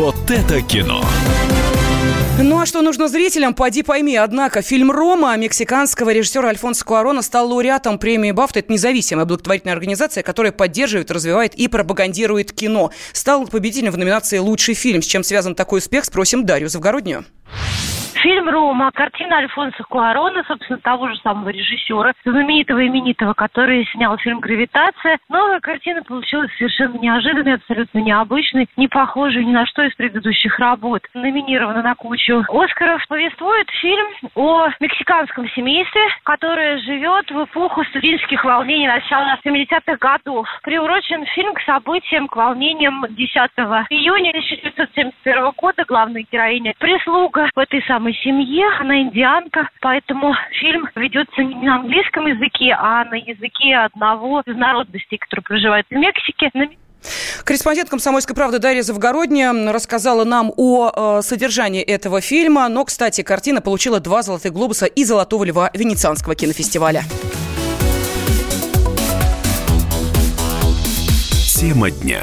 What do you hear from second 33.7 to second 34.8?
фильм о